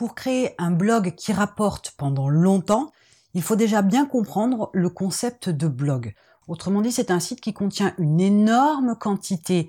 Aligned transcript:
Pour 0.00 0.14
créer 0.14 0.54
un 0.56 0.70
blog 0.70 1.14
qui 1.14 1.30
rapporte 1.30 1.90
pendant 1.98 2.30
longtemps, 2.30 2.90
il 3.34 3.42
faut 3.42 3.54
déjà 3.54 3.82
bien 3.82 4.06
comprendre 4.06 4.70
le 4.72 4.88
concept 4.88 5.50
de 5.50 5.68
blog. 5.68 6.14
Autrement 6.48 6.80
dit, 6.80 6.90
c'est 6.90 7.10
un 7.10 7.20
site 7.20 7.42
qui 7.42 7.52
contient 7.52 7.92
une 7.98 8.18
énorme 8.18 8.96
quantité 8.98 9.68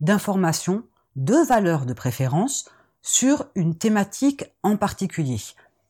d'informations, 0.00 0.84
de 1.16 1.34
valeurs 1.34 1.84
de 1.84 1.94
préférence, 1.94 2.70
sur 3.00 3.46
une 3.56 3.74
thématique 3.74 4.44
en 4.62 4.76
particulier. 4.76 5.40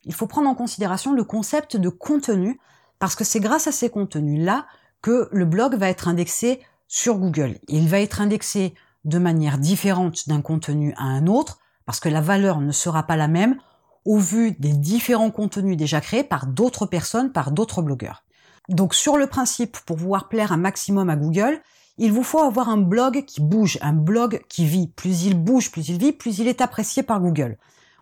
Il 0.07 0.15
faut 0.15 0.27
prendre 0.27 0.49
en 0.49 0.55
considération 0.55 1.13
le 1.13 1.25
concept 1.25 1.77
de 1.77 1.91
contenu, 1.91 2.59
parce 2.99 3.15
que 3.15 3.25
c'est 3.25 3.41
grâce 3.41 3.67
à 3.67 3.73
ces 3.73 3.91
contenus-là 3.91 4.65
que 5.03 5.29
le 5.33 5.45
blog 5.45 5.75
va 5.75 5.91
être 5.91 6.09
indexé 6.09 6.63
sur 6.89 7.19
Google. 7.19 7.59
Il 7.69 7.91
va 7.91 8.01
être 8.01 8.23
indexé 8.23 8.73
de 9.05 9.19
manière 9.19 9.59
différente 9.59 10.31
d'un 10.31 10.41
contenu 10.41 10.95
à 10.97 11.05
un 11.05 11.27
autre, 11.27 11.59
parce 11.85 12.01
que 12.01 12.09
la 12.09 12.23
valeur 12.23 12.63
ne 12.63 12.73
sera 12.73 13.03
pas 13.03 13.17
la 13.17 13.29
même 13.29 13.59
au 14.05 14.19
vu 14.19 14.53
des 14.53 14.73
différents 14.73 15.31
contenus 15.31 15.77
déjà 15.77 16.01
créés 16.01 16.25
par 16.25 16.47
d'autres 16.47 16.87
personnes, 16.87 17.33
par 17.33 17.53
d'autres 17.53 17.83
blogueurs. 17.83 18.25
Donc 18.69 18.95
sur 18.95 19.17
le 19.17 19.27
principe, 19.27 19.79
pour 19.85 19.97
pouvoir 19.97 20.29
plaire 20.29 20.53
un 20.53 20.57
maximum 20.57 21.11
à 21.11 21.17
Google, 21.17 21.61
il 21.99 22.13
vous 22.13 22.23
faut 22.23 22.41
avoir 22.41 22.69
un 22.69 22.79
blog 22.79 23.25
qui 23.27 23.41
bouge, 23.41 23.79
un 23.83 23.93
blog 23.93 24.43
qui 24.49 24.65
vit. 24.67 24.89
Plus 24.89 25.25
il 25.25 25.35
bouge, 25.35 25.71
plus 25.71 25.89
il 25.89 25.99
vit, 25.99 26.13
plus 26.13 26.39
il 26.39 26.49
est 26.49 26.61
apprécié 26.61 27.03
par 27.03 27.21
Google. 27.21 27.59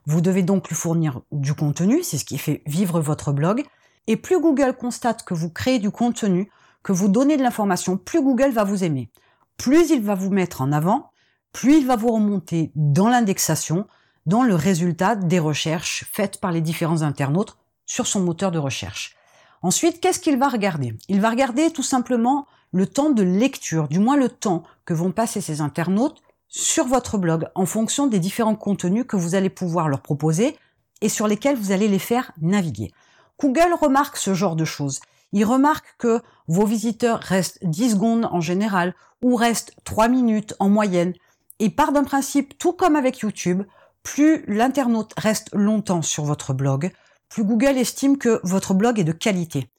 Vous 0.07 0.21
devez 0.21 0.43
donc 0.43 0.69
lui 0.69 0.77
fournir 0.77 1.21
du 1.33 1.55
contenu, 1.55 2.03
c'est 2.03 2.19
ce 2.19 2.25
qui 2.25 2.39
fait 2.39 2.63
vivre 2.67 3.01
votre 3.01 3.33
blog. 3.33 3.65
Et 4.07 4.17
plus 4.17 4.41
Google 4.41 4.77
constate 4.77 5.25
que 5.25 5.35
vous 5.35 5.51
créez 5.51 5.79
du 5.79 5.91
contenu, 5.91 6.51
que 6.83 6.93
vous 6.93 7.09
donnez 7.09 7.37
de 7.37 7.43
l'information, 7.43 7.97
plus 7.97 8.23
Google 8.23 8.51
va 8.51 8.65
vous 8.65 8.85
aimer. 8.85 9.11
Plus 9.57 9.91
il 9.91 10.03
va 10.03 10.15
vous 10.15 10.31
mettre 10.31 10.63
en 10.63 10.73
avant, 10.73 11.11
plus 11.53 11.79
il 11.79 11.87
va 11.87 11.97
vous 11.97 12.13
remonter 12.13 12.73
dans 12.75 13.09
l'indexation, 13.09 13.87
dans 14.31 14.45
le 14.45 14.55
résultat 14.55 15.17
des 15.17 15.41
recherches 15.41 16.05
faites 16.13 16.39
par 16.39 16.53
les 16.53 16.61
différents 16.61 17.03
internautes 17.03 17.57
sur 17.85 18.07
son 18.07 18.21
moteur 18.21 18.53
de 18.53 18.61
recherche. 18.61 19.17
Ensuite, 19.61 20.01
qu'est-ce 20.01 20.21
qu'il 20.21 20.39
va 20.39 20.49
regarder? 20.49 20.97
Il 21.09 21.21
va 21.21 21.31
regarder 21.31 21.73
tout 21.73 21.83
simplement 21.83 22.47
le 22.71 22.87
temps 22.87 23.11
de 23.11 23.25
lecture, 23.25 23.89
du 23.89 23.99
moins 23.99 24.17
le 24.17 24.29
temps 24.29 24.63
que 24.85 24.95
vont 24.95 25.11
passer 25.11 25.41
ces 25.41 25.61
internautes 25.61 26.23
sur 26.47 26.87
votre 26.87 27.19
blog 27.19 27.49
en 27.57 27.67
fonction 27.67 28.07
des 28.07 28.21
différents 28.21 28.55
contenus 28.55 29.05
que 29.05 29.17
vous 29.17 29.35
allez 29.35 29.51
pouvoir 29.51 29.89
leur 29.89 30.01
proposer 30.01 30.57
et 31.01 31.09
sur 31.09 31.27
lesquels 31.27 31.57
vous 31.57 31.73
allez 31.73 31.89
les 31.89 31.99
faire 31.99 32.31
naviguer. 32.41 32.93
Google 33.41 33.75
remarque 33.81 34.17
ce 34.17 34.33
genre 34.33 34.55
de 34.55 34.65
choses. 34.65 35.01
Il 35.33 35.45
remarque 35.45 35.97
que 35.99 36.23
vos 36.47 36.67
visiteurs 36.67 37.19
restent 37.19 37.59
10 37.63 37.91
secondes 37.91 38.29
en 38.31 38.41
général 38.41 38.95
ou 39.23 39.35
restent 39.35 39.75
3 39.83 40.07
minutes 40.07 40.55
en 40.61 40.69
moyenne 40.69 41.15
et 41.59 41.69
part 41.69 41.91
d'un 41.91 42.05
principe 42.05 42.57
tout 42.59 42.73
comme 42.73 42.95
avec 42.95 43.19
YouTube, 43.19 43.65
plus 44.03 44.45
l'internaute 44.47 45.13
reste 45.17 45.49
longtemps 45.53 46.03
sur 46.03 46.25
votre 46.25 46.53
blog, 46.55 46.93
plus 47.29 47.45
Google 47.45 47.79
estime 47.79 48.19
que 48.19 48.41
votre 48.43 48.75
blog 48.75 48.99
est 48.99 49.05
de 49.05 49.13
qualité. 49.13 49.71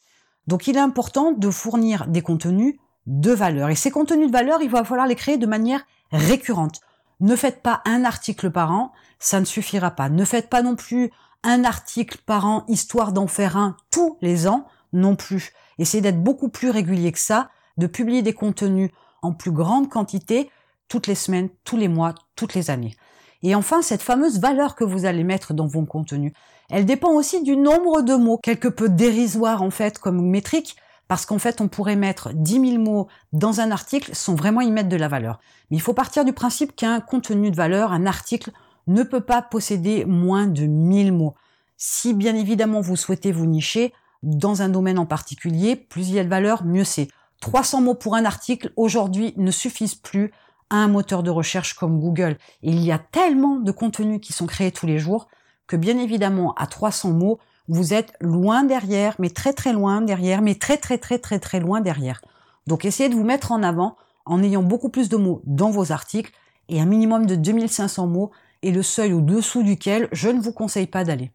Donc 0.47 0.67
il 0.67 0.77
est 0.77 0.81
important 0.81 1.31
de 1.31 1.49
fournir 1.49 2.07
des 2.07 2.21
contenus 2.21 2.75
de 3.05 3.31
valeur. 3.31 3.69
Et 3.69 3.75
ces 3.75 3.91
contenus 3.91 4.27
de 4.27 4.31
valeur, 4.31 4.61
il 4.61 4.69
va 4.69 4.83
falloir 4.83 5.07
les 5.07 5.15
créer 5.15 5.37
de 5.37 5.45
manière 5.45 5.85
récurrente. 6.11 6.81
Ne 7.19 7.35
faites 7.35 7.61
pas 7.61 7.81
un 7.85 8.03
article 8.03 8.51
par 8.51 8.71
an, 8.71 8.91
ça 9.19 9.39
ne 9.39 9.45
suffira 9.45 9.91
pas. 9.91 10.09
Ne 10.09 10.25
faites 10.25 10.49
pas 10.49 10.61
non 10.61 10.75
plus 10.75 11.11
un 11.43 11.63
article 11.63 12.19
par 12.25 12.45
an, 12.45 12.65
histoire 12.67 13.11
d'en 13.11 13.27
faire 13.27 13.57
un 13.57 13.75
tous 13.91 14.17
les 14.21 14.47
ans, 14.47 14.67
non 14.93 15.15
plus. 15.15 15.53
Essayez 15.77 16.01
d'être 16.01 16.23
beaucoup 16.23 16.49
plus 16.49 16.69
régulier 16.69 17.11
que 17.11 17.19
ça, 17.19 17.49
de 17.77 17.87
publier 17.87 18.21
des 18.21 18.33
contenus 18.33 18.91
en 19.21 19.33
plus 19.33 19.51
grande 19.51 19.89
quantité, 19.89 20.49
toutes 20.87 21.07
les 21.07 21.15
semaines, 21.15 21.49
tous 21.63 21.77
les 21.77 21.87
mois, 21.87 22.15
toutes 22.35 22.53
les 22.53 22.69
années. 22.69 22.95
Et 23.43 23.55
enfin, 23.55 23.81
cette 23.81 24.01
fameuse 24.01 24.39
valeur 24.39 24.75
que 24.75 24.83
vous 24.83 25.05
allez 25.05 25.23
mettre 25.23 25.53
dans 25.53 25.67
vos 25.67 25.85
contenus, 25.85 26.33
elle 26.69 26.85
dépend 26.85 27.11
aussi 27.11 27.43
du 27.43 27.57
nombre 27.57 28.01
de 28.01 28.15
mots, 28.15 28.37
quelque 28.37 28.67
peu 28.67 28.87
dérisoire 28.87 29.61
en 29.61 29.71
fait 29.71 29.99
comme 29.99 30.21
métrique, 30.21 30.75
parce 31.07 31.25
qu'en 31.25 31.39
fait 31.39 31.59
on 31.59 31.67
pourrait 31.67 31.97
mettre 31.97 32.31
10 32.33 32.71
000 32.71 32.81
mots 32.81 33.07
dans 33.33 33.59
un 33.59 33.71
article 33.71 34.11
sans 34.15 34.35
vraiment 34.35 34.61
y 34.61 34.71
mettre 34.71 34.89
de 34.89 34.95
la 34.95 35.09
valeur. 35.09 35.39
Mais 35.69 35.77
il 35.77 35.81
faut 35.81 35.93
partir 35.93 36.23
du 36.23 36.33
principe 36.33 36.75
qu'un 36.75 37.01
contenu 37.01 37.51
de 37.51 37.55
valeur, 37.55 37.91
un 37.91 38.05
article, 38.05 38.51
ne 38.87 39.03
peut 39.03 39.21
pas 39.21 39.41
posséder 39.41 40.05
moins 40.05 40.47
de 40.47 40.65
1000 40.65 41.11
mots. 41.11 41.35
Si 41.77 42.13
bien 42.13 42.35
évidemment 42.35 42.79
vous 42.79 42.95
souhaitez 42.95 43.31
vous 43.31 43.45
nicher 43.45 43.93
dans 44.23 44.61
un 44.61 44.69
domaine 44.69 44.99
en 44.99 45.05
particulier, 45.05 45.75
plus 45.75 46.09
il 46.09 46.15
y 46.15 46.19
a 46.19 46.23
de 46.23 46.29
valeur, 46.29 46.63
mieux 46.63 46.83
c'est. 46.83 47.09
300 47.41 47.81
mots 47.81 47.95
pour 47.95 48.15
un 48.15 48.23
article 48.23 48.71
aujourd'hui 48.75 49.33
ne 49.35 49.51
suffisent 49.51 49.95
plus 49.95 50.31
un 50.71 50.87
moteur 50.87 51.21
de 51.21 51.29
recherche 51.29 51.75
comme 51.75 51.99
Google. 51.99 52.37
Il 52.63 52.83
y 52.83 52.91
a 52.91 52.97
tellement 52.97 53.57
de 53.57 53.71
contenus 53.71 54.19
qui 54.21 54.33
sont 54.33 54.47
créés 54.47 54.71
tous 54.71 54.87
les 54.87 54.97
jours 54.97 55.27
que 55.67 55.75
bien 55.75 55.97
évidemment 55.97 56.53
à 56.55 56.65
300 56.65 57.11
mots, 57.11 57.39
vous 57.67 57.93
êtes 57.93 58.13
loin 58.19 58.63
derrière, 58.63 59.15
mais 59.19 59.29
très 59.29 59.53
très 59.53 59.73
loin 59.73 60.01
derrière, 60.01 60.41
mais 60.41 60.55
très 60.55 60.77
très 60.77 60.97
très 60.97 61.19
très 61.19 61.39
très 61.39 61.59
loin 61.59 61.81
derrière. 61.81 62.21
Donc 62.67 62.85
essayez 62.85 63.09
de 63.09 63.15
vous 63.15 63.23
mettre 63.23 63.51
en 63.51 63.63
avant 63.63 63.95
en 64.25 64.41
ayant 64.43 64.63
beaucoup 64.63 64.89
plus 64.89 65.09
de 65.09 65.17
mots 65.17 65.41
dans 65.45 65.71
vos 65.71 65.91
articles 65.91 66.31
et 66.69 66.81
un 66.81 66.85
minimum 66.85 67.25
de 67.25 67.35
2500 67.35 68.07
mots 68.07 68.31
est 68.63 68.71
le 68.71 68.83
seuil 68.83 69.13
au-dessous 69.13 69.63
duquel 69.63 70.07
je 70.11 70.29
ne 70.29 70.39
vous 70.39 70.53
conseille 70.53 70.87
pas 70.87 71.03
d'aller. 71.03 71.31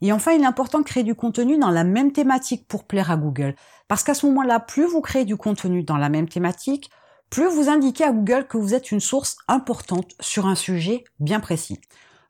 Et 0.00 0.12
enfin, 0.12 0.32
il 0.32 0.42
est 0.42 0.46
important 0.46 0.80
de 0.80 0.84
créer 0.84 1.04
du 1.04 1.14
contenu 1.14 1.58
dans 1.58 1.70
la 1.70 1.84
même 1.84 2.12
thématique 2.12 2.66
pour 2.66 2.84
plaire 2.84 3.10
à 3.10 3.16
Google. 3.16 3.54
Parce 3.86 4.02
qu'à 4.02 4.14
ce 4.14 4.26
moment-là, 4.26 4.58
plus 4.58 4.84
vous 4.84 5.00
créez 5.00 5.24
du 5.24 5.36
contenu 5.36 5.84
dans 5.84 5.96
la 5.96 6.08
même 6.08 6.28
thématique, 6.28 6.90
plus 7.32 7.48
vous 7.48 7.70
indiquez 7.70 8.04
à 8.04 8.12
Google 8.12 8.46
que 8.46 8.58
vous 8.58 8.74
êtes 8.74 8.92
une 8.92 9.00
source 9.00 9.38
importante 9.48 10.12
sur 10.20 10.46
un 10.46 10.54
sujet 10.54 11.04
bien 11.18 11.40
précis. 11.40 11.80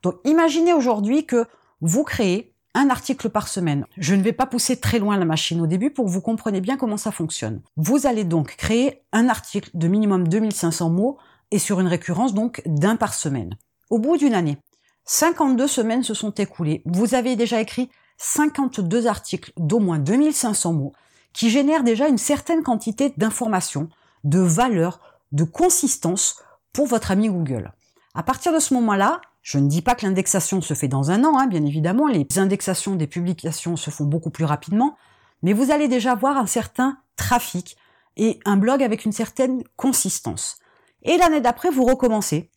Donc 0.04 0.14
imaginez 0.24 0.72
aujourd'hui 0.72 1.26
que 1.26 1.44
vous 1.80 2.04
créez 2.04 2.54
un 2.74 2.88
article 2.88 3.28
par 3.28 3.48
semaine. 3.48 3.84
Je 3.98 4.14
ne 4.14 4.22
vais 4.22 4.32
pas 4.32 4.46
pousser 4.46 4.78
très 4.78 5.00
loin 5.00 5.16
la 5.16 5.24
machine 5.24 5.60
au 5.60 5.66
début 5.66 5.90
pour 5.90 6.04
que 6.04 6.10
vous 6.10 6.20
compreniez 6.20 6.60
bien 6.60 6.76
comment 6.76 6.96
ça 6.96 7.10
fonctionne. 7.10 7.62
Vous 7.76 8.06
allez 8.06 8.22
donc 8.22 8.54
créer 8.54 9.02
un 9.10 9.28
article 9.28 9.70
de 9.74 9.88
minimum 9.88 10.28
2500 10.28 10.90
mots 10.90 11.19
et 11.50 11.58
sur 11.58 11.80
une 11.80 11.88
récurrence 11.88 12.32
donc 12.32 12.62
d'un 12.64 12.94
par 12.94 13.12
semaine. 13.12 13.58
Au 13.90 13.98
bout 13.98 14.16
d'une 14.16 14.34
année, 14.34 14.58
52 15.06 15.66
semaines 15.66 16.04
se 16.04 16.14
sont 16.14 16.30
écoulées. 16.30 16.80
Vous 16.86 17.16
avez 17.16 17.34
déjà 17.34 17.60
écrit 17.60 17.90
52 18.19 19.08
articles 19.08 19.52
d'au 19.56 19.80
moins 19.80 19.98
2500 19.98 20.72
mots 20.72 20.92
qui 21.32 21.50
génèrent 21.50 21.82
déjà 21.82 22.06
une 22.06 22.19
certaine 22.19 22.62
quantité 22.62 23.12
d'informations, 23.16 23.88
de 24.25 24.41
valeurs, 24.41 25.00
de 25.33 25.44
consistance 25.44 26.43
pour 26.72 26.87
votre 26.87 27.10
ami 27.10 27.28
Google. 27.28 27.72
À 28.15 28.22
partir 28.22 28.53
de 28.53 28.59
ce 28.59 28.75
moment-là, 28.75 29.21
je 29.43 29.59
ne 29.59 29.69
dis 29.69 29.83
pas 29.83 29.94
que 29.94 30.06
l'indexation 30.06 30.60
se 30.60 30.75
fait 30.75 30.88
dans 30.88 31.10
un 31.10 31.25
an, 31.25 31.38
hein, 31.38 31.47
bien 31.47 31.65
évidemment, 31.65 32.06
les 32.06 32.27
indexations 32.37 32.94
des 32.94 33.06
publications 33.06 33.77
se 33.77 33.91
font 33.91 34.05
beaucoup 34.05 34.31
plus 34.31 34.44
rapidement, 34.44 34.97
mais 35.43 35.53
vous 35.53 35.71
allez 35.71 35.88
déjà 35.88 36.15
voir 36.15 36.37
un 36.37 36.47
certain 36.47 36.99
trafic 37.16 37.77
et 38.16 38.38
un 38.44 38.56
blog 38.56 38.82
avec 38.82 39.05
une 39.05 39.12
certaine 39.12 39.65
consistance. 39.77 40.59
Et 41.03 41.16
l'année 41.16 41.41
d'après, 41.41 41.71
vous 41.71 41.84
recommencez. 41.84 42.50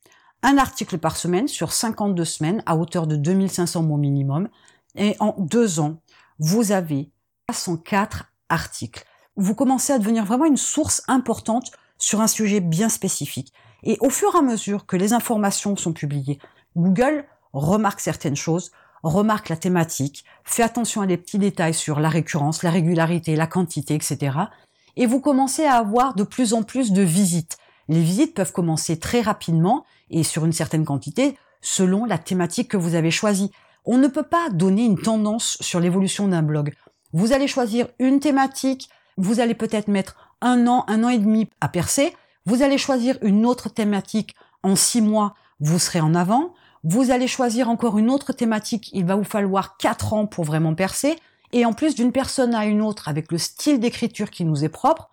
Un 0.44 0.58
article 0.58 1.00
par 1.00 1.18
semaine 1.18 1.48
sur 1.48 1.72
52 1.72 2.24
semaines 2.26 2.64
à 2.66 2.76
hauteur 2.76 3.08
de 3.08 3.16
2500 3.16 3.82
mots 3.82 3.98
minimum. 3.98 4.50
Et 4.96 5.16
en 5.20 5.36
deux 5.40 5.80
ans, 5.80 6.02
vous 6.38 6.72
avez 6.72 7.10
304 7.48 8.32
articles. 8.50 9.04
Vous 9.38 9.56
commencez 9.56 9.92
à 9.92 10.00
devenir 10.00 10.24
vraiment 10.24 10.46
une 10.46 10.58
source 10.58 11.04
importante 11.08 11.72
sur 11.98 12.22
un 12.22 12.28
sujet 12.28 12.62
bien 12.62 12.90
spécifique. 12.90 13.54
Et 13.84 13.98
au 14.00 14.10
fur 14.10 14.34
et 14.34 14.38
à 14.38 14.42
mesure 14.42 14.86
que 14.86 14.96
les 14.96 15.14
informations 15.14 15.76
sont 15.76 15.94
publiées, 15.94 16.40
Google 16.78 17.26
remarque 17.54 18.00
certaines 18.00 18.36
choses, 18.36 18.72
remarque 19.04 19.50
la 19.50 19.58
thématique, 19.58 20.26
fait 20.44 20.64
attention 20.64 21.02
à 21.02 21.08
des 21.08 21.18
petits 21.18 21.38
détails 21.38 21.74
sur 21.74 22.00
la 22.00 22.10
récurrence, 22.10 22.64
la 22.64 22.72
régularité, 22.72 23.36
la 23.36 23.48
quantité, 23.48 23.94
etc. 23.94 24.38
Et 24.96 25.06
vous 25.06 25.20
commencez 25.20 25.66
à 25.66 25.76
avoir 25.76 26.16
de 26.16 26.24
plus 26.24 26.54
en 26.54 26.64
plus 26.64 26.92
de 26.92 27.02
visites. 27.02 27.58
Les 27.88 28.02
visites 28.02 28.34
peuvent 28.34 28.54
commencer 28.54 28.98
très 28.98 29.22
rapidement 29.22 29.86
et 30.10 30.24
sur 30.24 30.46
une 30.46 30.54
certaine 30.54 30.86
quantité 30.86 31.38
selon 31.62 32.06
la 32.06 32.18
thématique 32.18 32.72
que 32.72 32.78
vous 32.78 32.96
avez 32.96 33.12
choisie. 33.12 33.52
On 33.86 33.98
ne 33.98 34.08
peut 34.08 34.24
pas 34.24 34.50
donner 34.50 34.86
une 34.86 35.00
tendance 35.00 35.58
sur 35.62 35.80
l'évolution 35.80 36.28
d'un 36.28 36.42
blog. 36.42 36.74
Vous 37.14 37.34
allez 37.34 37.48
choisir 37.48 37.88
une 38.00 38.20
thématique, 38.20 38.90
vous 39.18 39.40
allez 39.40 39.56
peut-être 39.56 39.88
mettre 39.88 40.16
un 40.42 40.68
an, 40.68 40.86
un 40.88 41.04
an 41.04 41.10
et 41.10 41.18
demi 41.18 41.50
à 41.62 41.70
percer, 41.70 42.16
vous 42.46 42.62
allez 42.62 42.78
choisir 42.78 43.18
une 43.22 43.46
autre 43.46 43.70
thématique 43.70 44.36
en 44.64 44.76
six 44.76 45.02
mois, 45.02 45.36
vous 45.60 45.80
serez 45.80 46.02
en 46.02 46.14
avant, 46.14 46.54
vous 46.84 47.12
allez 47.12 47.28
choisir 47.28 47.70
encore 47.70 47.98
une 47.98 48.10
autre 48.10 48.34
thématique, 48.34 48.90
il 48.94 49.06
va 49.06 49.16
vous 49.16 49.24
falloir 49.24 49.78
quatre 49.78 50.14
ans 50.14 50.28
pour 50.28 50.44
vraiment 50.44 50.76
percer, 50.76 51.16
et 51.52 51.66
en 51.66 51.74
plus 51.74 51.96
d'une 51.96 52.12
personne 52.12 52.54
à 52.54 52.66
une 52.66 52.82
autre 52.82 53.08
avec 53.08 53.32
le 53.32 53.38
style 53.38 53.80
d'écriture 53.80 54.30
qui 54.30 54.46
nous 54.46 54.64
est 54.64 54.70
propre, 54.70 55.10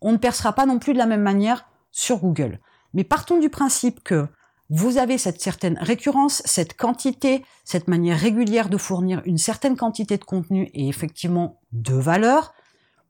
on 0.00 0.12
ne 0.12 0.18
percera 0.18 0.52
pas 0.52 0.66
non 0.66 0.78
plus 0.78 0.92
de 0.92 0.98
la 0.98 1.06
même 1.06 1.22
manière 1.22 1.66
sur 1.90 2.18
Google. 2.18 2.60
Mais 2.94 3.04
partons 3.04 3.38
du 3.38 3.50
principe 3.50 4.04
que 4.04 4.28
vous 4.68 4.98
avez 4.98 5.16
cette 5.16 5.40
certaine 5.40 5.78
récurrence, 5.80 6.42
cette 6.44 6.76
quantité, 6.76 7.44
cette 7.64 7.88
manière 7.88 8.18
régulière 8.18 8.68
de 8.68 8.76
fournir 8.76 9.22
une 9.24 9.38
certaine 9.38 9.76
quantité 9.76 10.18
de 10.18 10.24
contenu 10.24 10.70
et 10.74 10.88
effectivement 10.88 11.60
de 11.72 11.94
valeur. 11.94 12.52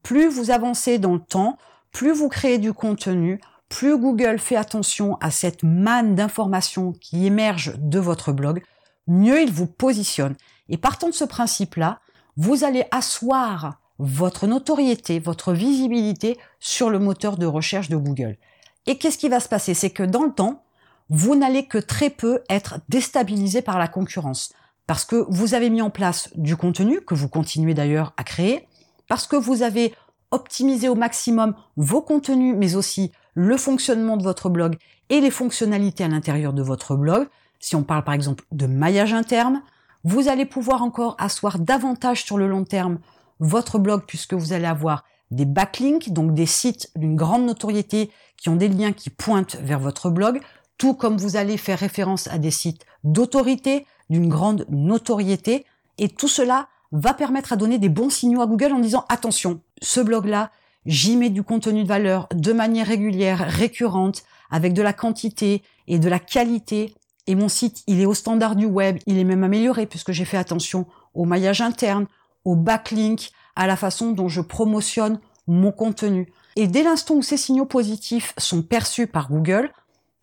Plus 0.07 0.29
vous 0.29 0.53
avancez 0.53 1.01
dans 1.01 1.15
le 1.15 1.19
temps, 1.19 1.59
plus 1.91 2.13
vous 2.13 2.29
créez 2.29 2.59
du 2.59 2.73
contenu, 2.73 3.41
plus 3.69 3.99
Google 3.99 4.39
fait 4.39 4.55
attention 4.55 5.17
à 5.21 5.33
cette 5.33 5.65
manne 5.65 6.15
d'informations 6.15 6.93
qui 6.93 7.27
émerge 7.27 7.75
de 7.79 7.99
votre 7.99 8.31
blog, 8.31 8.63
mieux 9.09 9.43
il 9.43 9.51
vous 9.51 9.67
positionne. 9.67 10.37
Et 10.69 10.77
partant 10.77 11.09
de 11.09 11.13
ce 11.13 11.25
principe-là, 11.25 11.99
vous 12.37 12.63
allez 12.63 12.85
asseoir 12.93 13.81
votre 13.99 14.47
notoriété, 14.47 15.19
votre 15.19 15.53
visibilité 15.53 16.39
sur 16.61 16.89
le 16.89 17.01
moteur 17.01 17.37
de 17.37 17.47
recherche 17.47 17.89
de 17.89 17.97
Google. 17.97 18.39
Et 18.87 18.99
qu'est-ce 18.99 19.19
qui 19.19 19.29
va 19.29 19.41
se 19.41 19.49
passer? 19.49 19.75
C'est 19.75 19.91
que 19.91 20.05
dans 20.05 20.23
le 20.23 20.33
temps, 20.33 20.63
vous 21.11 21.35
n'allez 21.35 21.67
que 21.67 21.79
très 21.79 22.11
peu 22.11 22.45
être 22.49 22.79
déstabilisé 22.89 23.61
par 23.61 23.81
la 23.81 23.89
concurrence. 23.89 24.53
Parce 24.87 25.05
que 25.05 25.27
vous 25.31 25.55
avez 25.55 25.69
mis 25.69 25.83
en 25.83 25.91
place 25.91 26.31
du 26.37 26.57
contenu, 26.57 27.01
que 27.01 27.17
vous 27.17 27.29
continuez 27.29 27.75
d'ailleurs 27.75 28.15
à 28.17 28.23
créer, 28.23 28.69
parce 29.09 29.27
que 29.27 29.37
vous 29.37 29.63
avez 29.63 29.95
optimisé 30.31 30.89
au 30.89 30.95
maximum 30.95 31.55
vos 31.77 32.03
contenus, 32.03 32.55
mais 32.57 32.75
aussi 32.75 33.13
le 33.35 33.57
fonctionnement 33.57 34.17
de 34.17 34.23
votre 34.23 34.49
blog 34.49 34.77
et 35.09 35.21
les 35.21 35.31
fonctionnalités 35.31 36.05
à 36.05 36.09
l'intérieur 36.09 36.53
de 36.53 36.63
votre 36.63 36.97
blog. 36.97 37.29
Si 37.61 37.77
on 37.77 37.83
parle 37.83 38.05
par 38.05 38.15
exemple 38.15 38.45
de 38.53 38.67
maillage 38.67 39.13
interne, 39.13 39.63
vous 40.05 40.29
allez 40.29 40.47
pouvoir 40.47 40.83
encore 40.83 41.17
asseoir 41.19 41.59
davantage 41.59 42.25
sur 42.25 42.39
le 42.39 42.49
long 42.49 42.65
terme 42.65 42.99
votre 43.41 43.79
blog 43.79 44.03
puisque 44.07 44.35
vous 44.35 44.53
allez 44.53 44.67
avoir 44.67 45.05
des 45.31 45.45
backlinks, 45.45 46.13
donc 46.13 46.35
des 46.35 46.47
sites 46.47 46.91
d'une 46.97 47.17
grande 47.17 47.45
notoriété 47.45 48.11
qui 48.37 48.49
ont 48.49 48.57
des 48.57 48.69
liens 48.69 48.93
qui 48.93 49.11
pointent 49.11 49.57
vers 49.57 49.81
votre 49.81 50.11
blog, 50.11 50.41
tout 50.79 50.95
comme 50.95 51.17
vous 51.17 51.37
allez 51.37 51.57
faire 51.57 51.79
référence 51.79 52.27
à 52.29 52.39
des 52.39 52.51
sites 52.51 52.85
d'autorité, 53.03 53.87
d'une 54.11 54.29
grande 54.29 54.67
notoriété, 54.69 55.65
et 55.99 56.09
tout 56.09 56.29
cela 56.29 56.69
va 56.93 57.15
permettre 57.15 57.53
à 57.53 57.57
donner 57.57 57.79
des 57.79 57.89
bons 57.89 58.11
signaux 58.11 58.43
à 58.43 58.47
Google 58.47 58.73
en 58.73 58.79
disant 58.79 59.05
attention, 59.09 59.61
ce 59.83 60.01
blog-là, 60.01 60.51
j'y 60.87 61.17
mets 61.17 61.31
du 61.31 61.43
contenu 61.43 61.83
de 61.83 61.89
valeur 61.89 62.29
de 62.35 62.53
manière 62.53 62.87
régulière, 62.87 63.45
récurrente, 63.49 64.23
avec 64.51 64.73
de 64.73 64.83
la 64.83 64.93
quantité 64.93 65.63
et 65.89 65.99
de 65.99 66.09
la 66.09 66.19
qualité, 66.19 66.95
et 67.27 67.35
mon 67.35 67.49
site, 67.49 67.83
il 67.87 68.01
est 68.01 68.07
au 68.07 68.15
standard 68.15 68.55
du 68.55 68.67
web, 68.67 68.99
il 69.07 69.19
est 69.19 69.25
même 69.25 69.43
amélioré 69.43 69.87
puisque 69.87 70.13
j'ai 70.13 70.25
fait 70.25 70.37
attention 70.37 70.87
au 71.15 71.25
maillage 71.25 71.61
interne, 71.61 72.07
au 72.45 72.55
backlink, 72.55 73.31
à 73.57 73.67
la 73.67 73.77
façon 73.77 74.13
dont 74.13 74.29
je 74.29 74.41
promotionne 74.41 75.19
mon 75.47 75.73
contenu. 75.73 76.33
Et 76.55 76.67
dès 76.67 76.83
l'instant 76.83 77.15
où 77.15 77.23
ces 77.23 77.37
signaux 77.37 77.67
positifs 77.67 78.33
sont 78.39 78.63
perçus 78.63 79.07
par 79.07 79.29
Google, 79.29 79.73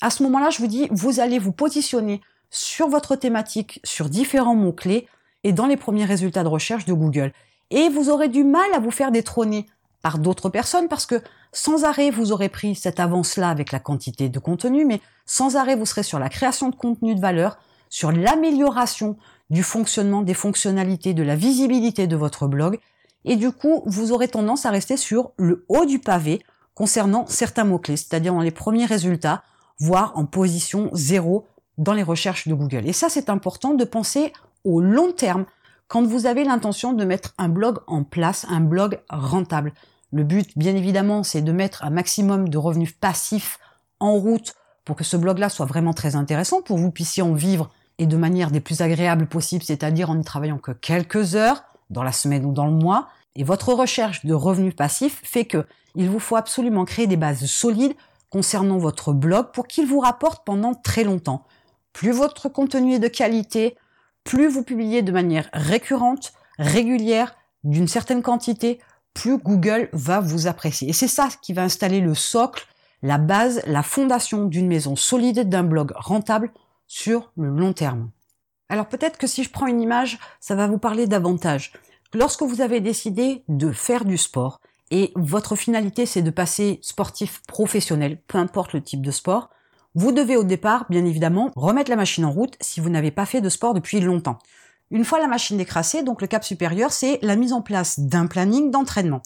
à 0.02 0.10
ce 0.10 0.24
moment-là, 0.24 0.50
je 0.50 0.60
vous 0.60 0.68
dis, 0.68 0.88
vous 0.92 1.20
allez 1.20 1.40
vous 1.40 1.52
positionner 1.52 2.22
sur 2.50 2.88
votre 2.88 3.16
thématique, 3.16 3.80
sur 3.84 4.10
différents 4.10 4.56
mots-clés 4.56 5.08
et 5.44 5.54
dans 5.54 5.68
les 5.68 5.78
premiers 5.78 6.06
résultats 6.06 6.44
de 6.44 6.50
recherche 6.50 6.86
de 6.86 6.94
Google. 6.94 7.34
Et 7.70 7.90
vous 7.90 8.10
aurez 8.10 8.30
du 8.30 8.44
mal 8.44 8.74
à 8.74 8.80
vous 8.80 8.92
faire 8.92 9.12
détrôner 9.12 9.66
par 10.02 10.20
d'autres 10.20 10.50
personnes 10.50 10.88
parce 10.88 11.06
que 11.06 11.22
sans 11.52 11.84
arrêt, 11.84 12.10
vous 12.10 12.32
aurez 12.32 12.50
pris 12.50 12.76
cette 12.76 13.00
avance-là 13.00 13.50
avec 13.50 13.72
la 13.72 13.80
quantité 13.80 14.28
de 14.28 14.40
contenu, 14.40 14.86
mais 14.86 15.02
sans 15.26 15.56
arrêt, 15.56 15.76
vous 15.76 15.86
serez 15.86 16.04
sur 16.04 16.20
la 16.20 16.30
création 16.30 16.70
de 16.70 16.76
contenu 16.76 17.16
de 17.16 17.22
valeur, 17.22 17.58
sur 17.90 18.12
l'amélioration 18.12 19.18
du 19.50 19.64
fonctionnement, 19.64 20.24
des 20.24 20.34
fonctionnalités, 20.34 21.14
de 21.14 21.24
la 21.24 21.36
visibilité 21.36 22.08
de 22.08 22.16
votre 22.16 22.48
blog. 22.48 22.80
Et 23.24 23.36
du 23.36 23.52
coup, 23.52 23.84
vous 23.86 24.12
aurez 24.12 24.28
tendance 24.28 24.66
à 24.66 24.72
rester 24.72 24.98
sur 24.98 25.32
le 25.38 25.64
haut 25.70 25.86
du 25.86 26.00
pavé 26.00 26.42
concernant 26.74 27.26
certains 27.28 27.64
mots-clés, 27.64 27.98
c'est-à-dire 27.98 28.34
dans 28.34 28.42
les 28.42 28.52
premiers 28.52 28.86
résultats, 28.86 29.44
voire 29.80 30.14
en 30.16 30.26
position 30.26 30.90
zéro 30.94 31.46
dans 31.78 31.94
les 31.94 32.04
recherches 32.04 32.48
de 32.48 32.54
Google. 32.54 32.88
Et 32.88 32.94
ça, 32.94 33.10
c'est 33.10 33.30
important 33.30 33.74
de 33.74 33.86
penser 33.86 34.34
au 34.64 34.82
long 34.82 35.12
terme 35.12 35.46
quand 35.88 36.04
vous 36.04 36.26
avez 36.26 36.44
l'intention 36.44 36.94
de 36.94 37.06
mettre 37.06 37.34
un 37.38 37.50
blog 37.50 37.80
en 37.88 38.04
place, 38.04 38.46
un 38.50 38.62
blog 38.62 39.00
rentable. 39.10 39.74
Le 40.12 40.24
but, 40.24 40.58
bien 40.58 40.76
évidemment, 40.76 41.24
c'est 41.24 41.42
de 41.42 41.52
mettre 41.52 41.84
un 41.84 41.90
maximum 41.90 42.50
de 42.50 42.58
revenus 42.58 42.94
passifs 42.94 43.60
en 44.00 44.14
route 44.14 44.56
pour 44.86 44.96
que 44.96 45.04
ce 45.04 45.18
blog-là 45.18 45.50
soit 45.50 45.66
vraiment 45.66 45.94
très 45.94 46.16
intéressant, 46.16 46.62
pour 46.62 46.78
que 46.78 46.82
vous 46.82 46.92
puissiez 46.92 47.24
en 47.24 47.34
vivre 47.34 47.70
et 47.98 48.06
de 48.06 48.18
manière 48.18 48.52
des 48.52 48.60
plus 48.60 48.82
agréables 48.82 49.28
possibles, 49.28 49.64
c'est-à-dire 49.64 50.10
en 50.10 50.16
ne 50.16 50.24
travaillant 50.24 50.58
que 50.58 50.72
quelques 50.72 51.36
heures 51.36 51.64
dans 51.90 52.04
la 52.04 52.12
semaine 52.12 52.46
ou 52.46 52.52
dans 52.52 52.66
le 52.66 52.74
mois. 52.74 53.08
Et 53.36 53.44
votre 53.44 53.74
recherche 53.74 54.26
de 54.26 54.34
revenus 54.34 54.76
passifs 54.76 55.22
fait 55.24 55.46
que 55.46 55.66
il 55.96 56.10
vous 56.10 56.20
faut 56.20 56.36
absolument 56.36 56.86
créer 56.86 57.08
des 57.08 57.18
bases 57.18 57.46
solides 57.46 57.94
concernant 58.30 58.80
votre 58.80 59.14
blog 59.14 59.52
pour 59.54 59.68
qu'il 59.68 59.86
vous 59.86 60.00
rapporte 60.00 60.44
pendant 60.44 60.74
très 60.74 61.04
longtemps. 61.04 61.46
Plus 61.94 62.12
votre 62.12 62.50
contenu 62.50 62.96
est 62.96 63.00
de 63.00 63.08
qualité, 63.08 63.78
plus 64.24 64.48
vous 64.48 64.64
publiez 64.64 65.02
de 65.02 65.12
manière 65.12 65.50
récurrente, 65.54 66.34
régulière, 66.58 67.36
d'une 67.64 67.88
certaine 67.88 68.22
quantité, 68.22 68.80
plus 69.14 69.38
Google 69.38 69.90
va 69.94 70.20
vous 70.20 70.48
apprécier. 70.48 70.90
Et 70.90 70.94
c'est 70.94 71.08
ça 71.08 71.30
qui 71.42 71.54
va 71.54 71.64
installer 71.64 72.02
le 72.02 72.16
socle, 72.16 72.66
la 73.02 73.18
base, 73.18 73.62
la 73.68 73.84
fondation 73.84 74.46
d'une 74.46 74.68
maison 74.68 74.96
solide, 74.96 75.50
d'un 75.50 75.64
blog 75.64 75.92
rentable 75.96 76.52
sur 76.88 77.32
le 77.38 77.50
long 77.50 77.74
terme. 77.74 78.10
Alors 78.70 78.88
peut-être 78.88 79.18
que 79.18 79.28
si 79.28 79.44
je 79.44 79.50
prends 79.50 79.68
une 79.68 79.82
image, 79.82 80.20
ça 80.40 80.56
va 80.56 80.68
vous 80.68 80.78
parler 80.78 81.06
davantage. 81.06 81.74
Lorsque 82.14 82.44
vous 82.44 82.62
avez 82.62 82.80
décidé 82.80 83.44
de 83.48 83.72
faire 83.72 84.06
du 84.06 84.18
sport, 84.18 84.60
et 84.92 85.12
votre 85.16 85.56
finalité 85.56 86.06
c'est 86.06 86.22
de 86.22 86.30
passer 86.30 86.80
sportif 86.82 87.42
professionnel, 87.48 88.22
peu 88.28 88.38
importe 88.38 88.74
le 88.74 88.82
type 88.82 89.02
de 89.02 89.12
sport, 89.12 89.50
vous 89.96 90.12
devez 90.12 90.36
au 90.36 90.44
départ, 90.44 90.86
bien 90.90 91.06
évidemment, 91.06 91.52
remettre 91.56 91.90
la 91.90 91.96
machine 91.96 92.26
en 92.26 92.32
route 92.32 92.58
si 92.62 92.80
vous 92.80 92.90
n'avez 92.90 93.12
pas 93.12 93.26
fait 93.26 93.42
de 93.42 93.50
sport 93.50 93.74
depuis 93.74 94.00
longtemps. 94.00 94.40
Une 94.90 95.06
fois 95.06 95.20
la 95.20 95.28
machine 95.28 95.58
décrassée, 95.58 96.04
donc 96.04 96.22
le 96.22 96.28
cap 96.28 96.44
supérieur, 96.44 96.92
c'est 96.92 97.20
la 97.22 97.36
mise 97.36 97.54
en 97.54 97.62
place 97.62 98.00
d'un 98.00 98.28
planning 98.28 98.72
d'entraînement. 98.72 99.22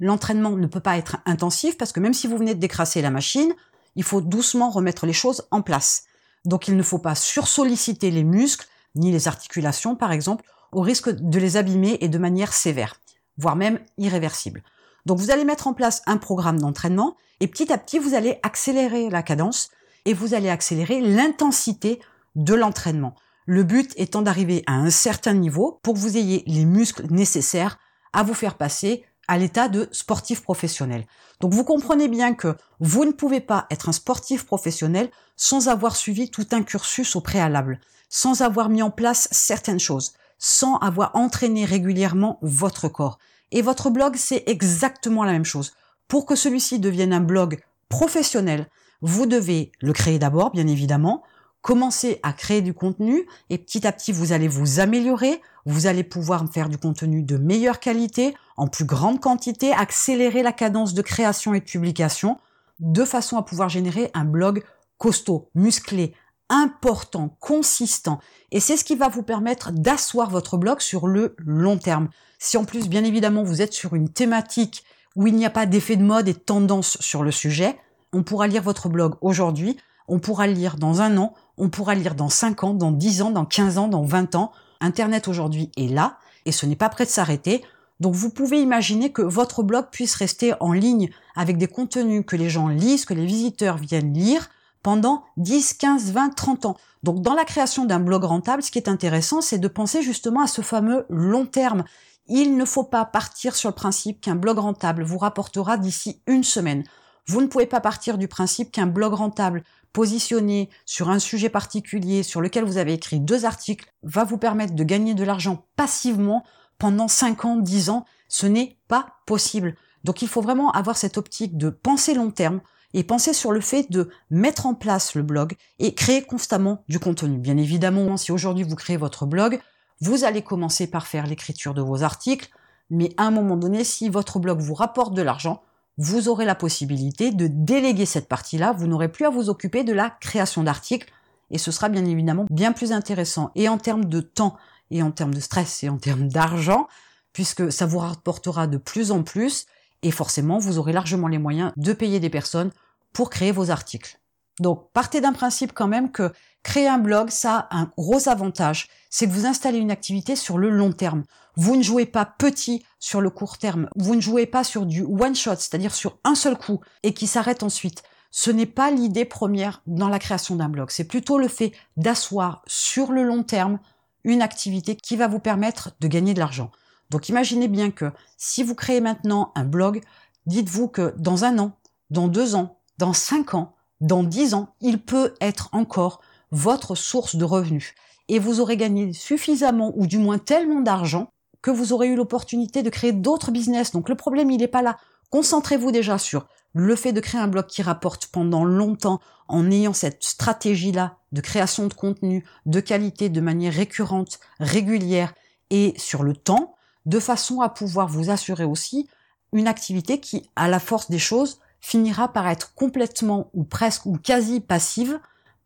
L'entraînement 0.00 0.50
ne 0.50 0.66
peut 0.66 0.80
pas 0.80 0.96
être 0.96 1.18
intensif 1.26 1.76
parce 1.76 1.92
que 1.92 2.00
même 2.00 2.14
si 2.14 2.26
vous 2.26 2.36
venez 2.36 2.54
de 2.54 2.60
décrasser 2.60 3.02
la 3.02 3.10
machine, 3.10 3.52
il 3.96 4.04
faut 4.04 4.20
doucement 4.20 4.70
remettre 4.70 5.06
les 5.06 5.12
choses 5.12 5.46
en 5.50 5.62
place. 5.62 6.04
Donc 6.44 6.66
il 6.68 6.76
ne 6.76 6.82
faut 6.82 6.98
pas 6.98 7.14
sursolliciter 7.14 8.10
les 8.10 8.24
muscles, 8.24 8.66
ni 8.94 9.12
les 9.12 9.28
articulations 9.28 9.96
par 9.96 10.12
exemple, 10.12 10.44
au 10.72 10.80
risque 10.80 11.10
de 11.10 11.38
les 11.38 11.56
abîmer 11.56 11.98
et 12.00 12.08
de 12.08 12.18
manière 12.18 12.52
sévère, 12.52 13.00
voire 13.36 13.56
même 13.56 13.78
irréversible. 13.98 14.62
Donc 15.04 15.18
vous 15.18 15.30
allez 15.30 15.44
mettre 15.44 15.66
en 15.66 15.74
place 15.74 16.02
un 16.06 16.16
programme 16.16 16.60
d'entraînement 16.60 17.16
et 17.40 17.46
petit 17.46 17.72
à 17.72 17.78
petit 17.78 17.98
vous 17.98 18.14
allez 18.14 18.38
accélérer 18.42 19.10
la 19.10 19.22
cadence 19.22 19.70
et 20.04 20.14
vous 20.14 20.34
allez 20.34 20.48
accélérer 20.48 21.00
l'intensité 21.00 22.00
de 22.34 22.54
l'entraînement. 22.54 23.14
Le 23.46 23.64
but 23.64 23.92
étant 23.96 24.22
d'arriver 24.22 24.62
à 24.66 24.74
un 24.74 24.90
certain 24.90 25.34
niveau 25.34 25.80
pour 25.82 25.94
que 25.94 25.98
vous 25.98 26.16
ayez 26.16 26.44
les 26.46 26.64
muscles 26.64 27.06
nécessaires 27.10 27.78
à 28.12 28.22
vous 28.22 28.34
faire 28.34 28.56
passer 28.56 29.04
à 29.28 29.38
l'état 29.38 29.68
de 29.68 29.88
sportif 29.92 30.42
professionnel. 30.42 31.06
Donc 31.40 31.52
vous 31.52 31.64
comprenez 31.64 32.08
bien 32.08 32.34
que 32.34 32.56
vous 32.80 33.04
ne 33.04 33.12
pouvez 33.12 33.40
pas 33.40 33.66
être 33.70 33.88
un 33.88 33.92
sportif 33.92 34.44
professionnel 34.46 35.10
sans 35.36 35.68
avoir 35.68 35.96
suivi 35.96 36.30
tout 36.30 36.46
un 36.52 36.62
cursus 36.62 37.16
au 37.16 37.20
préalable, 37.20 37.80
sans 38.08 38.42
avoir 38.42 38.68
mis 38.68 38.82
en 38.82 38.90
place 38.90 39.28
certaines 39.30 39.80
choses, 39.80 40.12
sans 40.38 40.76
avoir 40.78 41.14
entraîné 41.14 41.64
régulièrement 41.64 42.38
votre 42.42 42.88
corps. 42.88 43.18
Et 43.52 43.62
votre 43.62 43.90
blog, 43.90 44.16
c'est 44.16 44.44
exactement 44.46 45.24
la 45.24 45.32
même 45.32 45.44
chose. 45.44 45.72
Pour 46.08 46.26
que 46.26 46.34
celui-ci 46.34 46.78
devienne 46.78 47.12
un 47.12 47.20
blog 47.20 47.62
professionnel, 47.88 48.68
vous 49.02 49.26
devez 49.26 49.72
le 49.80 49.92
créer 49.92 50.18
d'abord, 50.18 50.50
bien 50.52 50.66
évidemment, 50.66 51.22
commencer 51.60 52.18
à 52.22 52.32
créer 52.32 52.62
du 52.62 52.74
contenu 52.74 53.26
et 53.50 53.58
petit 53.58 53.86
à 53.86 53.92
petit 53.92 54.12
vous 54.12 54.32
allez 54.32 54.48
vous 54.48 54.80
améliorer, 54.80 55.40
vous 55.64 55.86
allez 55.86 56.02
pouvoir 56.02 56.44
faire 56.52 56.68
du 56.68 56.78
contenu 56.78 57.22
de 57.22 57.36
meilleure 57.36 57.80
qualité, 57.80 58.34
en 58.56 58.66
plus 58.66 58.84
grande 58.84 59.20
quantité, 59.20 59.72
accélérer 59.72 60.42
la 60.42 60.52
cadence 60.52 60.94
de 60.94 61.02
création 61.02 61.54
et 61.54 61.60
de 61.60 61.64
publication 61.64 62.38
de 62.80 63.04
façon 63.04 63.36
à 63.36 63.42
pouvoir 63.42 63.68
générer 63.68 64.10
un 64.14 64.24
blog 64.24 64.64
costaud, 64.98 65.50
musclé, 65.54 66.14
important, 66.48 67.36
consistant. 67.40 68.18
Et 68.50 68.60
c'est 68.60 68.76
ce 68.76 68.84
qui 68.84 68.96
va 68.96 69.08
vous 69.08 69.22
permettre 69.22 69.72
d'asseoir 69.72 70.30
votre 70.30 70.56
blog 70.56 70.80
sur 70.80 71.06
le 71.06 71.34
long 71.38 71.78
terme. 71.78 72.08
Si 72.38 72.56
en 72.56 72.64
plus, 72.64 72.88
bien 72.88 73.04
évidemment, 73.04 73.42
vous 73.42 73.62
êtes 73.62 73.72
sur 73.72 73.94
une 73.94 74.08
thématique 74.08 74.84
où 75.14 75.26
il 75.26 75.34
n'y 75.34 75.46
a 75.46 75.50
pas 75.50 75.66
d'effet 75.66 75.96
de 75.96 76.02
mode 76.02 76.28
et 76.28 76.34
de 76.34 76.38
tendance 76.38 76.98
sur 77.00 77.22
le 77.22 77.30
sujet, 77.30 77.78
on 78.12 78.22
pourra 78.22 78.46
lire 78.46 78.62
votre 78.62 78.88
blog 78.88 79.14
aujourd'hui, 79.20 79.76
on 80.08 80.18
pourra 80.18 80.46
le 80.46 80.52
lire 80.52 80.76
dans 80.76 81.00
un 81.00 81.16
an, 81.16 81.34
on 81.58 81.68
pourra 81.68 81.94
le 81.94 82.02
lire 82.02 82.14
dans 82.14 82.28
5 82.28 82.64
ans, 82.64 82.74
dans 82.74 82.92
10 82.92 83.22
ans, 83.22 83.30
dans 83.30 83.44
15 83.44 83.78
ans, 83.78 83.88
dans 83.88 84.04
20 84.04 84.34
ans. 84.34 84.52
Internet 84.80 85.28
aujourd'hui 85.28 85.70
est 85.76 85.92
là 85.92 86.18
et 86.44 86.52
ce 86.52 86.66
n'est 86.66 86.76
pas 86.76 86.88
prêt 86.88 87.04
de 87.04 87.10
s'arrêter. 87.10 87.64
Donc 88.00 88.14
vous 88.14 88.30
pouvez 88.30 88.60
imaginer 88.60 89.12
que 89.12 89.22
votre 89.22 89.62
blog 89.62 89.86
puisse 89.90 90.14
rester 90.14 90.54
en 90.60 90.72
ligne 90.72 91.10
avec 91.36 91.56
des 91.56 91.68
contenus 91.68 92.24
que 92.26 92.36
les 92.36 92.50
gens 92.50 92.68
lisent, 92.68 93.04
que 93.04 93.14
les 93.14 93.26
visiteurs 93.26 93.76
viennent 93.76 94.12
lire 94.12 94.50
pendant 94.82 95.24
10, 95.36 95.74
15, 95.74 96.10
20, 96.12 96.30
30 96.30 96.66
ans. 96.66 96.76
Donc 97.04 97.22
dans 97.22 97.34
la 97.34 97.44
création 97.44 97.84
d'un 97.84 98.00
blog 98.00 98.24
rentable, 98.24 98.62
ce 98.62 98.72
qui 98.72 98.78
est 98.78 98.88
intéressant, 98.88 99.40
c'est 99.40 99.58
de 99.58 99.68
penser 99.68 100.02
justement 100.02 100.42
à 100.42 100.48
ce 100.48 100.62
fameux 100.62 101.06
long 101.08 101.46
terme. 101.46 101.84
Il 102.26 102.56
ne 102.56 102.64
faut 102.64 102.84
pas 102.84 103.04
partir 103.04 103.54
sur 103.54 103.70
le 103.70 103.74
principe 103.74 104.20
qu'un 104.20 104.34
blog 104.34 104.58
rentable 104.58 105.04
vous 105.04 105.18
rapportera 105.18 105.76
d'ici 105.76 106.20
une 106.26 106.44
semaine. 106.44 106.84
Vous 107.26 107.40
ne 107.40 107.46
pouvez 107.46 107.66
pas 107.66 107.80
partir 107.80 108.18
du 108.18 108.28
principe 108.28 108.72
qu'un 108.72 108.86
blog 108.86 109.14
rentable 109.14 109.62
positionné 109.92 110.70
sur 110.86 111.10
un 111.10 111.18
sujet 111.18 111.48
particulier 111.48 112.22
sur 112.22 112.40
lequel 112.40 112.64
vous 112.64 112.78
avez 112.78 112.94
écrit 112.94 113.20
deux 113.20 113.44
articles 113.44 113.92
va 114.02 114.24
vous 114.24 114.38
permettre 114.38 114.74
de 114.74 114.84
gagner 114.84 115.14
de 115.14 115.24
l'argent 115.24 115.66
passivement 115.76 116.44
pendant 116.78 117.08
5 117.08 117.44
ans, 117.44 117.56
10 117.56 117.90
ans. 117.90 118.04
Ce 118.28 118.46
n'est 118.46 118.76
pas 118.88 119.18
possible. 119.26 119.76
Donc 120.04 120.22
il 120.22 120.28
faut 120.28 120.40
vraiment 120.40 120.72
avoir 120.72 120.96
cette 120.96 121.18
optique 121.18 121.56
de 121.56 121.70
penser 121.70 122.14
long 122.14 122.30
terme 122.30 122.60
et 122.94 123.04
penser 123.04 123.32
sur 123.32 123.52
le 123.52 123.60
fait 123.60 123.90
de 123.90 124.10
mettre 124.30 124.66
en 124.66 124.74
place 124.74 125.14
le 125.14 125.22
blog 125.22 125.54
et 125.78 125.94
créer 125.94 126.22
constamment 126.22 126.84
du 126.88 126.98
contenu. 126.98 127.38
Bien 127.38 127.56
évidemment, 127.56 128.16
si 128.16 128.32
aujourd'hui 128.32 128.64
vous 128.64 128.76
créez 128.76 128.96
votre 128.96 129.26
blog, 129.26 129.60
Vous 130.00 130.24
allez 130.24 130.42
commencer 130.42 130.88
par 130.88 131.06
faire 131.06 131.28
l'écriture 131.28 131.74
de 131.74 131.80
vos 131.80 132.02
articles, 132.02 132.48
mais 132.90 133.14
à 133.18 133.22
un 133.22 133.30
moment 133.30 133.56
donné, 133.56 133.84
si 133.84 134.08
votre 134.08 134.40
blog 134.40 134.58
vous 134.58 134.74
rapporte 134.74 135.14
de 135.14 135.22
l'argent, 135.22 135.62
vous 135.98 136.28
aurez 136.28 136.44
la 136.44 136.54
possibilité 136.54 137.30
de 137.30 137.48
déléguer 137.48 138.06
cette 138.06 138.28
partie-là. 138.28 138.72
Vous 138.72 138.86
n'aurez 138.86 139.10
plus 139.10 139.26
à 139.26 139.30
vous 139.30 139.50
occuper 139.50 139.84
de 139.84 139.92
la 139.92 140.10
création 140.10 140.62
d'articles 140.62 141.12
et 141.50 141.58
ce 141.58 141.70
sera 141.70 141.88
bien 141.88 142.04
évidemment 142.04 142.46
bien 142.50 142.72
plus 142.72 142.92
intéressant. 142.92 143.50
Et 143.54 143.68
en 143.68 143.78
termes 143.78 144.06
de 144.06 144.20
temps, 144.20 144.56
et 144.90 145.02
en 145.02 145.10
termes 145.10 145.34
de 145.34 145.40
stress, 145.40 145.84
et 145.84 145.88
en 145.88 145.98
termes 145.98 146.28
d'argent, 146.28 146.88
puisque 147.32 147.70
ça 147.70 147.86
vous 147.86 147.98
rapportera 147.98 148.66
de 148.66 148.78
plus 148.78 149.12
en 149.12 149.22
plus, 149.22 149.66
et 150.02 150.10
forcément, 150.10 150.58
vous 150.58 150.78
aurez 150.78 150.92
largement 150.92 151.28
les 151.28 151.38
moyens 151.38 151.72
de 151.76 151.92
payer 151.92 152.20
des 152.20 152.30
personnes 152.30 152.70
pour 153.12 153.30
créer 153.30 153.52
vos 153.52 153.70
articles. 153.70 154.18
Donc, 154.60 154.90
partez 154.92 155.20
d'un 155.20 155.32
principe 155.32 155.72
quand 155.72 155.86
même 155.86 156.10
que 156.10 156.32
créer 156.62 156.88
un 156.88 156.98
blog, 156.98 157.30
ça 157.30 157.68
a 157.70 157.78
un 157.78 157.92
gros 157.96 158.28
avantage, 158.28 158.88
c'est 159.10 159.26
que 159.26 159.32
vous 159.32 159.46
installez 159.46 159.78
une 159.78 159.90
activité 159.90 160.36
sur 160.36 160.58
le 160.58 160.70
long 160.70 160.92
terme. 160.92 161.24
Vous 161.56 161.76
ne 161.76 161.82
jouez 161.82 162.06
pas 162.06 162.24
petit 162.24 162.84
sur 162.98 163.20
le 163.20 163.30
court 163.30 163.58
terme, 163.58 163.88
vous 163.96 164.14
ne 164.14 164.20
jouez 164.20 164.46
pas 164.46 164.64
sur 164.64 164.86
du 164.86 165.02
one 165.02 165.34
shot, 165.34 165.56
c'est-à-dire 165.56 165.94
sur 165.94 166.18
un 166.24 166.34
seul 166.34 166.56
coup, 166.56 166.80
et 167.02 167.12
qui 167.12 167.26
s'arrête 167.26 167.62
ensuite. 167.62 168.02
Ce 168.30 168.50
n'est 168.50 168.66
pas 168.66 168.90
l'idée 168.90 169.26
première 169.26 169.82
dans 169.86 170.08
la 170.08 170.18
création 170.18 170.56
d'un 170.56 170.70
blog, 170.70 170.90
c'est 170.90 171.04
plutôt 171.04 171.38
le 171.38 171.48
fait 171.48 171.72
d'asseoir 171.96 172.62
sur 172.66 173.12
le 173.12 173.22
long 173.22 173.42
terme 173.42 173.78
une 174.24 174.40
activité 174.40 174.96
qui 174.96 175.16
va 175.16 175.26
vous 175.26 175.40
permettre 175.40 175.90
de 176.00 176.08
gagner 176.08 176.32
de 176.32 176.38
l'argent. 176.38 176.70
Donc 177.10 177.28
imaginez 177.28 177.68
bien 177.68 177.90
que 177.90 178.10
si 178.38 178.62
vous 178.62 178.74
créez 178.74 179.02
maintenant 179.02 179.52
un 179.54 179.64
blog, 179.64 180.00
dites-vous 180.46 180.88
que 180.88 181.14
dans 181.18 181.44
un 181.44 181.58
an, 181.58 181.72
dans 182.08 182.28
deux 182.28 182.54
ans, 182.54 182.78
dans 182.96 183.12
cinq 183.12 183.52
ans, 183.52 183.74
dans 184.00 184.22
dix 184.22 184.54
ans, 184.54 184.74
il 184.80 184.98
peut 184.98 185.34
être 185.40 185.68
encore 185.72 186.20
votre 186.52 186.94
source 186.94 187.36
de 187.36 187.44
revenus. 187.44 187.94
Et 188.28 188.38
vous 188.38 188.60
aurez 188.60 188.76
gagné 188.76 189.12
suffisamment 189.12 189.92
ou 189.96 190.06
du 190.06 190.18
moins 190.18 190.38
tellement 190.38 190.80
d'argent 190.80 191.28
que 191.62 191.70
vous 191.70 191.92
aurez 191.92 192.08
eu 192.08 192.16
l'opportunité 192.16 192.82
de 192.82 192.90
créer 192.90 193.12
d'autres 193.12 193.50
business. 193.50 193.92
Donc 193.92 194.08
le 194.08 194.14
problème, 194.14 194.50
il 194.50 194.58
n'est 194.58 194.68
pas 194.68 194.82
là. 194.82 194.98
Concentrez-vous 195.30 195.90
déjà 195.90 196.18
sur 196.18 196.46
le 196.74 196.96
fait 196.96 197.12
de 197.12 197.20
créer 197.20 197.40
un 197.40 197.48
blog 197.48 197.66
qui 197.66 197.82
rapporte 197.82 198.26
pendant 198.26 198.64
longtemps 198.64 199.20
en 199.48 199.70
ayant 199.70 199.92
cette 199.92 200.22
stratégie-là 200.22 201.16
de 201.32 201.40
création 201.40 201.86
de 201.86 201.94
contenu 201.94 202.44
de 202.66 202.80
qualité 202.80 203.28
de 203.28 203.40
manière 203.40 203.72
récurrente, 203.72 204.40
régulière 204.60 205.34
et 205.70 205.94
sur 205.96 206.22
le 206.22 206.34
temps, 206.34 206.74
de 207.06 207.18
façon 207.18 207.60
à 207.60 207.68
pouvoir 207.68 208.08
vous 208.08 208.30
assurer 208.30 208.64
aussi 208.64 209.08
une 209.52 209.68
activité 209.68 210.20
qui, 210.20 210.48
à 210.56 210.68
la 210.68 210.80
force 210.80 211.10
des 211.10 211.18
choses, 211.18 211.58
finira 211.80 212.32
par 212.32 212.46
être 212.48 212.74
complètement 212.74 213.50
ou 213.54 213.64
presque 213.64 214.06
ou 214.06 214.16
quasi 214.16 214.60
passive 214.60 215.18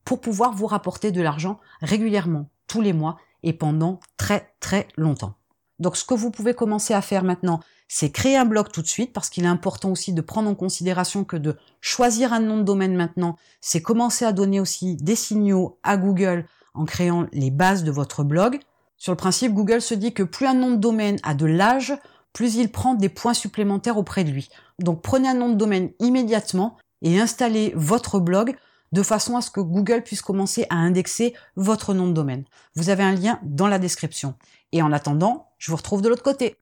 pour 0.07 0.21
pouvoir 0.21 0.55
vous 0.55 0.67
rapporter 0.67 1.13
de 1.13 1.21
l'argent 1.21 1.61
régulièrement, 1.83 2.49
tous 2.69 2.81
les 2.81 2.95
mois 2.95 3.19
et 3.43 3.53
pendant 3.53 4.01
très 4.17 4.55
très 4.61 4.89
longtemps. 4.97 5.35
Donc 5.79 5.97
ce 5.97 6.05
que 6.05 6.15
vous 6.15 6.31
pouvez 6.31 6.55
commencer 6.55 6.95
à 6.95 7.03
faire 7.03 7.25
maintenant, 7.25 7.61
c'est 7.89 8.11
créer 8.11 8.37
un 8.37 8.47
blog 8.47 8.71
tout 8.73 8.83
de 8.83 8.87
suite 8.87 9.13
parce 9.13 9.29
qu'il 9.29 9.45
est 9.45 9.49
important 9.49 9.91
aussi 9.91 10.13
de 10.15 10.21
prendre 10.23 10.49
en 10.49 10.55
considération 10.55 11.25
que 11.25 11.37
de 11.37 11.57
choisir 11.81 12.33
un 12.33 12.41
nom 12.41 12.57
de 12.57 12.63
domaine 12.63 12.95
maintenant, 12.95 13.37
c'est 13.61 13.83
commencer 13.83 14.25
à 14.25 14.33
donner 14.33 14.61
aussi 14.61 14.97
des 14.97 15.17
signaux 15.17 15.79
à 15.83 15.97
Google 15.97 16.47
en 16.73 16.85
créant 16.85 17.27
les 17.33 17.51
bases 17.51 17.85
de 17.85 17.91
votre 17.91 18.25
blog. 18.25 18.61
Sur 18.97 19.13
le 19.13 19.17
principe, 19.17 19.53
Google 19.53 19.83
se 19.83 19.95
dit 19.95 20.15
que 20.15 20.23
plus 20.23 20.47
un 20.47 20.55
nom 20.55 20.71
de 20.71 20.77
domaine 20.77 21.19
a 21.25 21.35
de 21.35 21.47
l'âge, 21.47 21.95
plus 22.33 22.57
il 22.57 22.71
prend 22.71 22.95
des 22.95 23.09
points 23.09 23.35
supplémentaires 23.35 23.99
auprès 23.99 24.25
de 24.25 24.31
lui. 24.31 24.49
Donc 24.79 25.03
prenez 25.03 25.29
un 25.29 25.35
nom 25.35 25.49
de 25.49 25.55
domaine 25.55 25.91
immédiatement 25.99 26.77
et 27.03 27.21
installez 27.21 27.73
votre 27.77 28.21
blog 28.21 28.57
de 28.93 29.03
façon 29.03 29.37
à 29.37 29.41
ce 29.41 29.51
que 29.51 29.61
Google 29.61 30.03
puisse 30.03 30.23
commencer 30.23 30.67
à 30.71 30.77
indexer 30.77 31.35
votre 31.57 31.95
nom 31.95 32.07
de 32.07 32.13
domaine. 32.13 32.45
Vous 32.75 32.91
avez 32.91 33.03
un 33.03 33.15
lien 33.15 33.41
dans 33.43 33.69
la 33.69 33.79
description. 33.79 34.35
Et 34.73 34.83
en 34.83 34.93
attendant, 34.93 35.49
je 35.59 35.71
vous 35.71 35.77
retrouve 35.77 36.03
de 36.03 36.09
l'autre 36.09 36.23
côté. 36.23 36.57